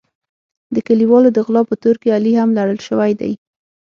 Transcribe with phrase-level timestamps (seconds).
[0.73, 3.31] د کلیوالو د غلا په تور کې علي هم لړل شوی دی.